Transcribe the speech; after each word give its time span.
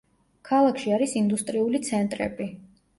ქალაქში 0.49 0.95
არის 0.97 1.15
ინდუსტრიული 1.23 1.85
ცენტრები. 1.93 2.55